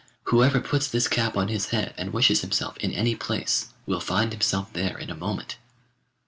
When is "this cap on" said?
0.87-1.49